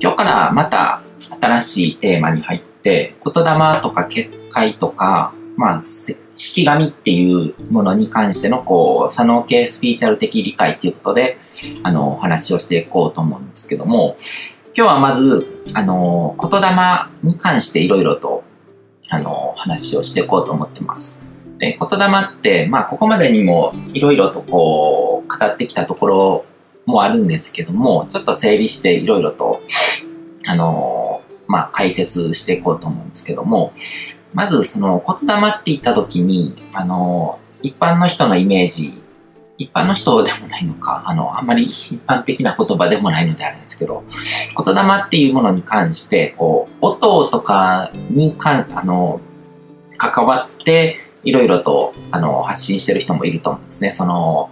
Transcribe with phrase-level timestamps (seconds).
[0.00, 1.02] 今日からまた
[1.40, 11.38] 新しいテーマに入って、言霊とか結界とか、まあ、式神っていうものに関しての、こう、左脳系スピーチャル的理解っていうことで、
[11.82, 14.16] あの、お話をしていこうと思うんですけども、
[14.76, 16.70] 今日はまず、あの、言霊
[17.22, 18.44] に関していろいろと、
[19.10, 21.22] あの、話をしていこうと思ってます。
[21.58, 26.44] で、言霊って、まあ、ここまでにもいろいろとこう、語ってきたところ
[26.86, 29.60] もあるんですけども、ちょっと整理していろいろと、
[30.46, 33.72] あの、まあ、解説していこうと思うんですけども、
[34.32, 39.02] まずその言霊って言った時に、あの、一般の人のイメージ、
[39.58, 44.04] 一般の人でもないのか、あの、あんまり一般的な言葉でもないのであれですけど、
[44.64, 49.20] 言霊っていうものに関して、こう、音とかにかん、あの、
[49.98, 53.90] 関わって、いろいろと、あの、発信してる人もいると思うんですね。
[53.90, 54.48] その、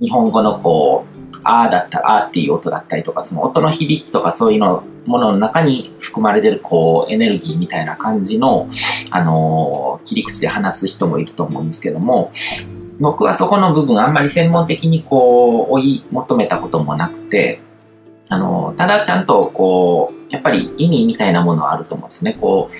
[0.00, 1.11] 日本語のこう、
[1.44, 8.68] あーだった、あーっていう音だったりとか、その音の響きとかそういうの、ものの中に含まれてる、こう、エネルギーみたいな感じの、
[9.10, 12.30] あのー、切り口で話す人もいると思うんですけども、
[13.00, 17.60] 僕はそこの部分あんまり専門的にこう、追い求めたこともなくて、
[18.28, 22.36] あのー、ただちゃんとこう、やっぱり意味みたいなものはあると思うんですね。
[22.40, 22.74] こう、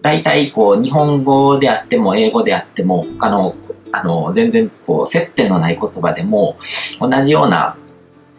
[0.00, 3.56] 大体こう、日本語であっても英語であっても、他の、
[3.90, 6.56] あの、全然こう、接点のない言葉でも、
[7.00, 7.76] 同じような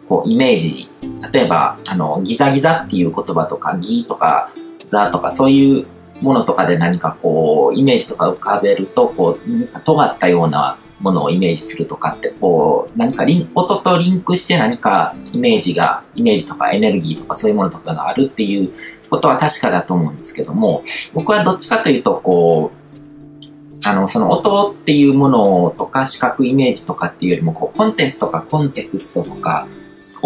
[0.08, 0.90] こうイメージ、
[1.32, 4.52] 例えば、あの、ギザギザっていう言葉とか、ギーとか、
[4.84, 5.86] ザとか、そういう
[6.20, 18.72] ものとかで何かこう、イメージとか浮かべると、こう、何か尖ったようなものをイメージするとかって、こう、何かリン、音とリンクして何かイメージが、イメージとかエネルギーとかそういうものとかがあるっていう
[19.10, 22.86] ことは確かだと思うんですけども、僕はどっちかというと、こう、
[23.86, 29.68] あの、その音っていうものとか視覚イメージとかっていうよりも、こう、コンテンツとかコンテクストとか、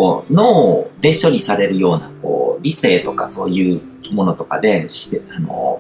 [0.00, 4.86] こう脳で処理されるようなこう理性とかそういうものとかで
[5.28, 5.78] あの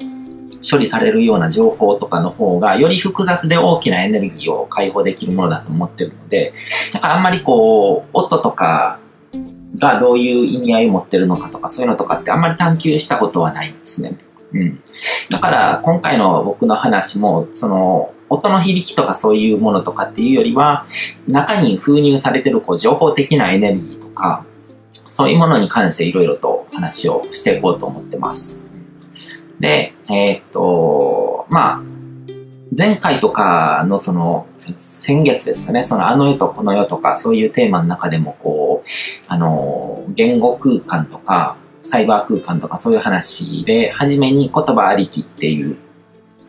[0.70, 6.52] 処理されるような情報とかの方がより複雑で大きなエネルギーを解放できるものだと思ってるので
[6.92, 9.00] だからあんまりこう音とか
[9.76, 14.18] がどういう意味合いを持ってるのかとかそういうのとかってあんまり探求したことはないんですね。
[14.52, 14.82] うん。
[15.30, 20.86] だから今回の僕の話もその音の響きとかそういうものとかっていうよりは
[21.26, 24.44] 中に封入されてるこう情報的なエネルギーか、
[25.08, 28.60] そういうものに関していろいろと話をしていこうと思ってます。
[29.58, 31.82] で、えー、っと、まあ、
[32.76, 38.88] 前回とかのその先月ですよね、そのあの世とこの世とかそういうテーマの中でもこう、
[39.26, 45.78] あの、言語空間とかサイバー空間とかそういう話で、初めに言葉ありきっていう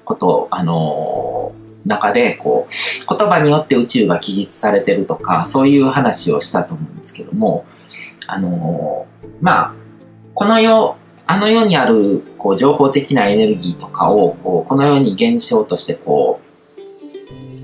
[0.06, 1.54] ことを、あの、
[1.86, 7.66] 中で、こう、言葉によって宇宙が記述されてるとか、そういう話をしたと思うんですけども、
[8.28, 9.74] あのー、まあ、
[10.34, 16.40] この世、あの世にある、こう、情報的なエネルギーとかを、こう、この世に現象として、こ
[16.78, 16.82] う、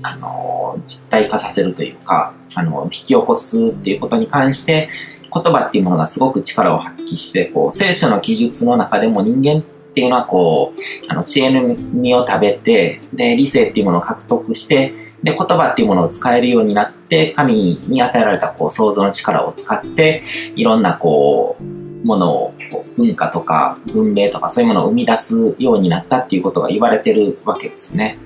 [0.02, 4.88] あのー、実体化させるというか、あのー、引き起こすっていうことに関して、
[5.32, 14.94] 言葉っていうものがすごく力を発揮して、こう、聖書の記述の中でも人間ってていうのはこう、あの、知恵の実を食べて、で、理性っていうものを獲得して、
[15.24, 20.22] で、言葉っていうものを使えるようになって、神に与えられたこう想像の力を使って、
[20.54, 22.54] いろんなこう、ものを、
[22.96, 28.18] 文化とか文明とかそういうものを生み出すようになったっていうことが言われてるわけですね。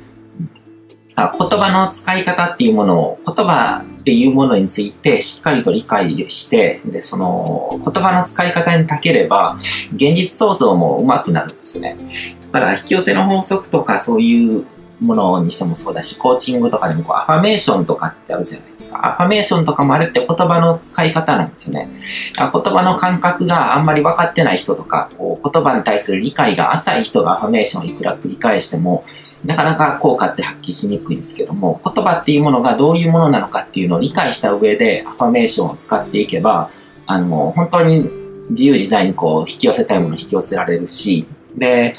[1.39, 9.57] 言葉の使い方っていうものを、言葉っていうものについてしっかりと理解して、で、その言葉の使い方にたければ、
[9.95, 11.97] 現実創造もうまくなるんですね。
[12.53, 14.67] だから引き寄せの法則とかそういう
[15.01, 19.07] ものにしてもそうだし、コーチングとかでもこうアファメーションとかってあるじゃないですか。
[19.07, 21.91] アファメーションとかもあれって言葉の使い方なんですよね。
[22.37, 29.05] 言葉の感覚があんまり分かってない人とか、こう言葉に対する理解が浅い人がアファメーションをいくら繰り返しても、
[29.45, 36.71] なかなか効果って発揮しにくいんですけども、言葉っていうものがどういうものなのかっていうのを理解した上でアファメーションを使っていけば、
[37.07, 38.09] あの、本当に
[38.51, 41.93] 自由自在にこう引き寄せたいものを引き寄せられるし、で、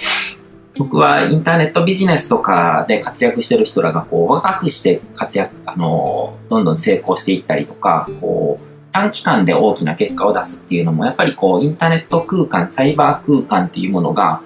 [0.78, 14.42] 僕はインターネットビジネスとかで活躍してる人らがこう若くして活躍、あの、どんどん成功していったりとか、こう、短期間で大きな結果を出すっていうのも、やっぱりこう、インターネット空間、サイバー空間っていうものが、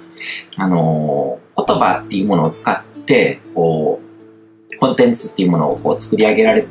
[0.58, 6.68] あの、言葉っていうものを使って、こう、コンテンツっていうものをこう作り上げられ、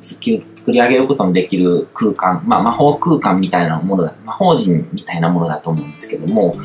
[0.00, 0.24] 作
[0.72, 6.56] り上げることのできる空間、まあ魔法空間みたいなものだ、魔法人みたいなものだと思うんですけども、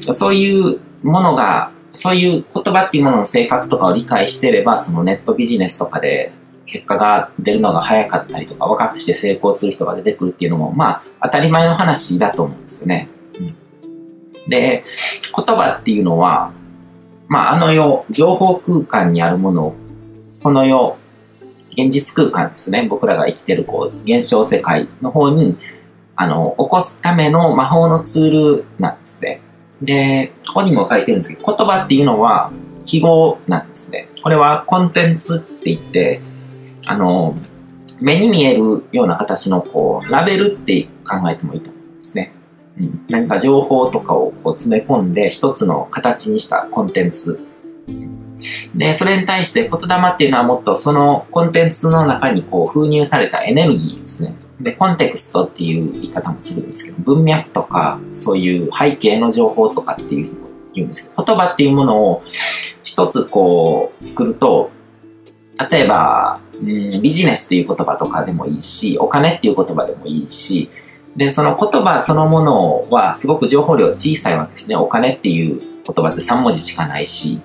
[0.00, 6.32] そういうものがそういう言葉っていうものの性格とかを理解してれば、そのネットビジネスとかで
[6.66, 13.08] 結果が出るのが早かったりとか、若くして成功する人が出てくるっていうのも、まあ、当たり前の話だと思うんですよね。
[14.48, 14.84] で、
[15.34, 16.52] 言葉っていうのは、
[17.28, 19.74] まあ、あの世、情報空間にあるものを、
[20.42, 20.96] この世、
[21.72, 22.86] 現実空間ですね。
[22.88, 25.58] 僕らが生きてる、こう、現象世界の方に、
[26.14, 29.40] あの、起こすための魔法のツールなんですね。
[29.82, 32.50] で、ここにも書いてるんですけど、言葉っていうのは
[32.84, 34.08] 記号なんですね。
[34.22, 36.20] これはコンテンツって言って、
[36.86, 37.36] あの、
[38.00, 42.32] 目に見えるような形のこう、ラベルって考えてもいいと思うんですね。
[42.78, 47.40] うん、何か情報とかをこう詰め込んで一つの形にしたコンテンツ。
[48.74, 54.34] で、それに対して言霊っていうのはもっとそのコンテンツの中にこう封入されたエネルギーですね。
[54.60, 62.22] で、コンテクストっていう言い方もするんですけど、文脈とか、そういう背景の情報とかっていうのを言うんですけど、言葉っていうものを
[62.82, 64.70] 一つこう作ると、
[65.70, 70.70] 例えば、うん、ビジネスっていう言葉とかでもいいし、お金っていう言葉でもいいし、
[71.16, 74.76] で、その言葉そのものはすごく情報量小さいわけですね。
[74.76, 77.40] お金っていう言葉って3文字しかないし、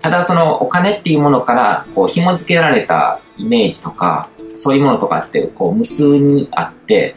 [0.00, 7.16] ただそのお金っていうものからこう紐付けられたイメージとか、そういうものとかってこう無数にあって、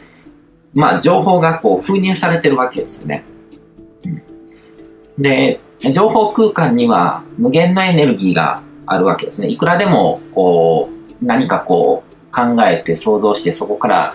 [0.74, 3.24] まあ情報がこう封入されてるわけですよね。
[4.04, 4.22] うん、
[5.22, 9.48] で、情報空間には無限のエネルギーがあるわけですね。
[9.48, 10.88] いくらでもこ
[11.20, 14.14] う何かこう考えて想像してそこから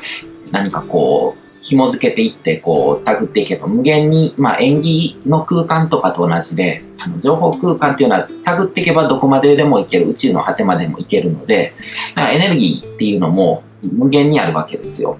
[0.52, 11.74] 何かこう紐付けていって、こう、タグっていけば無限に、まあ演技の空間とかと同じで、あの情報空間っていうのはタグっていけばどこまででも行ける、宇宙の果てまでも行けるので、
[12.16, 15.18] だからエネルギーっていうのも無限にあるわけですよ。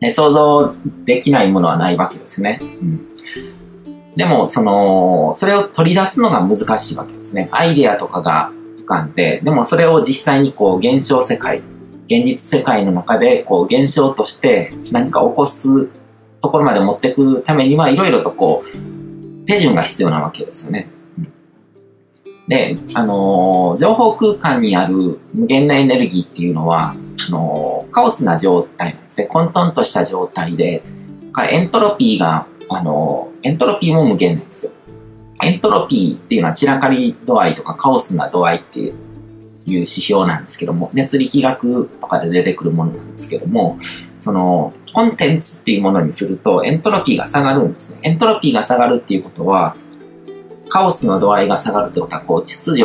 [0.00, 0.74] うん、想像
[1.04, 2.60] できないものはないわけですね。
[2.62, 3.08] うん、
[4.16, 7.48] でも、その、それを取り出すのが難しいわけですね。
[7.52, 11.62] アイデアとかが浮かんで、でもそれを実際にこう、現象世界、
[12.10, 15.88] 現実世界の中でこう現象として何か起こす
[16.42, 20.88] ところまで持っていくためにはいろいろとこう手順が必要なわけですよね。
[22.48, 26.96] で、あのー、情報空間にある無限なエネルギーっていうのは、
[27.28, 29.28] あのー、カオスな状態なんですね。
[29.28, 30.82] 混沌とした状態で、
[31.48, 34.72] エントロピーが、あのー、エントロピーも無限なんですよ。
[35.44, 38.94] エントロピーっていうのは散らかり度合いとかカオスな度合いっていう
[39.66, 43.78] いう指標なんですけども、熱力学とかで出てくるものなんですけども、
[44.18, 48.00] その、コンテンツっていうものにするとエントロピーが下がるんですね。
[48.02, 49.76] エントロピーが下がるっていうことは、
[50.68, 52.84] カオスの度合いが下がるってことは、こう、秩序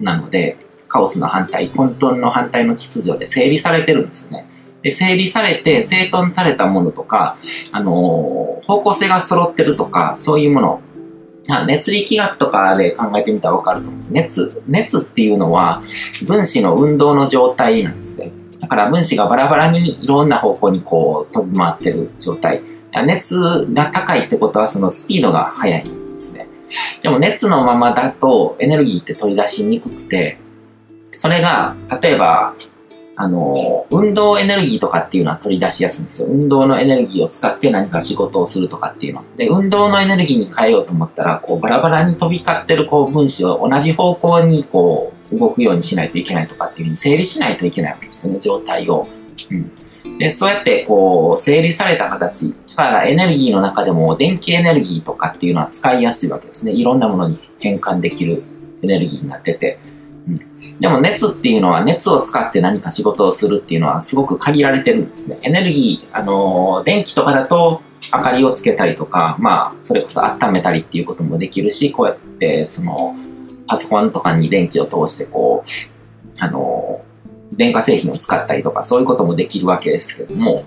[0.00, 0.56] なので、
[0.88, 4.46] カオスの反対、混沌の反対の秩序で整理されてるんですよね。
[4.82, 7.36] で、整理されて、整頓されたものとか、
[7.70, 10.80] あのー、方向性が揃ってるとか、そういうもの
[11.66, 14.02] 熱力学とかで考えてみたらわかると思う。
[14.10, 15.82] 熱、熱っていうのは
[16.26, 18.32] 分子の運動の状態なんですね。
[18.60, 22.62] だから分子がバラバラにいろんな方向にこう飛び回ってる状態。
[22.92, 26.46] 熱が高いってことはそのスピードが速いんですね。
[27.02, 30.38] でも熱のままだとエネルギーって取り出しにくくて、
[31.12, 32.54] それが例えば
[33.22, 36.28] あの、運動エネルギーとかっていうのは取り出しやすいんですよ。
[36.30, 39.24] 運動のエネルギーを使って何か仕事をするとかっていうの。
[39.36, 49.06] で、運動のエネルギーに変えようと思ったら、こう、バラバラに飛び交ってるこう分子を同じ方向にこう、動くようにしないといけないとかっていうふうに整理しないといけないわけですよね、状態を。
[49.50, 50.18] うん。
[50.18, 52.54] で、そうやってこう、整理された形。
[52.74, 56.72] だからエネルギーの中でも電気エネルギーとかっていうのは使いやすいわけですね。
[56.72, 58.42] いろんなものに変換できる
[58.82, 59.78] エネルギーになってて。
[60.26, 60.49] うん
[60.80, 65.38] でも熱っていうのは熱を使って何か仕事をするっていうのはすごく限られてるんですね。
[65.42, 67.82] エネルギー、あの、電気とかだと
[68.14, 73.14] 明かりをつけたりとか、まあ、それこそ温めたりっていうこともできるし、こうやって、その、
[73.66, 75.70] パソコンとかに電気を通してこう、
[76.38, 77.02] あの、
[77.52, 80.64] 電化製品を使ったりとか、そういうこともできるわけですけども、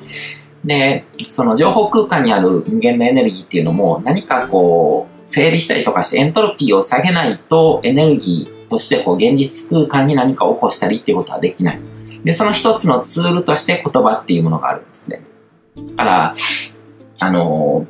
[0.64, 11.82] で、その情報空間にある無限のエネルギーっていうのも何かこう、整理したりとかしてエントロピーを下げないとエネルギーとしてこう現実空間に何かを起こしたりっていうことはできない。
[12.24, 15.22] で、その一つのツールとして言葉っていうものがあるんですね。
[15.76, 16.34] だから、
[17.20, 17.86] あの、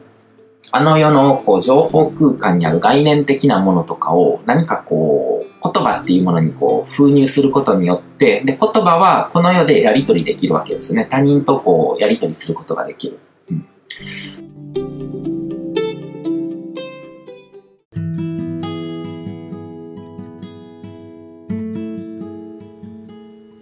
[0.72, 11.06] あの世のこう情報空間にある概念的なものとかを何かこう言葉っていうものにこう封入することによって、で、言葉はこの世でやり取りできるわけですね。
[11.06, 13.20] 他人とこうやり取りすることができる。